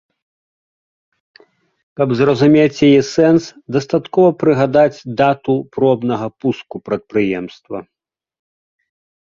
Каб 1.99 2.09
зразумець 2.21 2.83
яе 2.89 3.01
сэнс, 3.15 3.43
дастаткова 3.77 4.29
прыгадаць 4.45 5.05
дату 5.21 5.55
пробнага 5.77 6.27
пуску 6.41 6.75
прадпрыемства. 6.89 7.79